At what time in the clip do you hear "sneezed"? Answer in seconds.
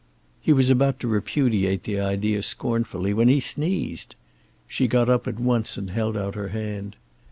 3.39-4.15